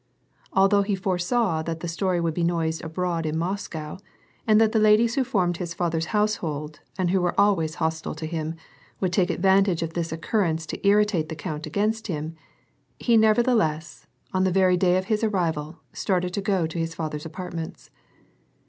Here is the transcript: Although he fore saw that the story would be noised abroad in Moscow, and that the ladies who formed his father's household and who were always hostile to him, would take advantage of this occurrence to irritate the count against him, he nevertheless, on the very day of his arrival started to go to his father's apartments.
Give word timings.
Although 0.51 0.81
he 0.81 0.95
fore 0.95 1.19
saw 1.19 1.61
that 1.61 1.81
the 1.81 1.87
story 1.87 2.19
would 2.19 2.33
be 2.33 2.43
noised 2.43 2.83
abroad 2.83 3.23
in 3.27 3.37
Moscow, 3.37 3.97
and 4.47 4.59
that 4.59 4.71
the 4.71 4.79
ladies 4.79 5.13
who 5.13 5.23
formed 5.23 5.57
his 5.57 5.75
father's 5.75 6.07
household 6.07 6.79
and 6.97 7.11
who 7.11 7.21
were 7.21 7.39
always 7.39 7.75
hostile 7.75 8.15
to 8.15 8.25
him, 8.25 8.55
would 8.99 9.13
take 9.13 9.29
advantage 9.29 9.83
of 9.83 9.93
this 9.93 10.11
occurrence 10.11 10.65
to 10.65 10.87
irritate 10.87 11.29
the 11.29 11.35
count 11.35 11.67
against 11.67 12.07
him, 12.07 12.33
he 12.99 13.15
nevertheless, 13.15 14.07
on 14.33 14.43
the 14.43 14.49
very 14.49 14.75
day 14.75 14.97
of 14.97 15.05
his 15.05 15.23
arrival 15.23 15.77
started 15.93 16.33
to 16.33 16.41
go 16.41 16.65
to 16.65 16.79
his 16.79 16.95
father's 16.95 17.23
apartments. 17.27 17.91